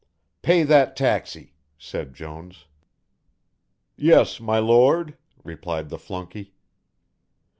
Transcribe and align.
"Pay 0.41 0.63
that 0.63 0.95
taxi," 0.95 1.53
said 1.77 2.15
Jones. 2.15 2.65
"Yes, 3.95 4.39
my 4.39 4.57
Lord," 4.57 5.15
replied 5.43 5.89
the 5.89 5.99
flunkey. 5.99 6.53